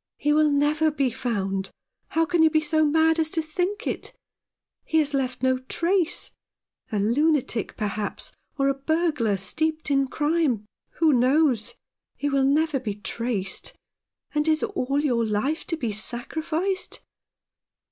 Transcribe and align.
"He 0.16 0.32
will 0.32 0.50
never 0.50 0.90
be 0.90 1.08
found. 1.08 1.70
How 2.08 2.24
can 2.26 2.42
you 2.42 2.50
be 2.50 2.60
so 2.60 2.84
mad 2.84 3.20
as 3.20 3.30
to 3.30 3.40
think 3.40 3.86
it? 3.86 4.12
He 4.84 4.98
has 4.98 5.14
left 5.14 5.40
no 5.40 5.58
trace— 5.58 6.32
a 6.90 6.98
lunatic, 6.98 7.76
perhaps, 7.76 8.32
or 8.58 8.66
a 8.68 8.74
burglar, 8.74 9.36
steeped 9.36 9.88
in 9.88 10.08
crime. 10.08 10.66
Who 10.94 11.12
knows? 11.12 11.74
He 12.16 12.28
will 12.28 12.42
never 12.42 12.80
be 12.80 12.96
traced. 12.96 13.76
And 14.34 14.48
is 14.48 14.64
all 14.64 14.98
your 14.98 15.24
life 15.24 15.64
to 15.68 15.76
be 15.76 15.92
sacrificed 15.92 17.00